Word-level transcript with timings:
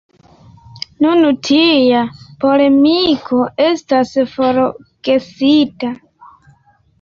Nun 1.05 1.19
tia 1.47 1.99
polemiko 2.45 3.43
estas 3.67 4.15
forgesita. 4.33 5.93